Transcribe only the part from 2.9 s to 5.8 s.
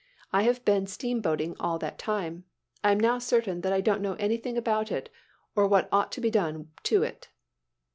am now certain that I don't know anything about it, or about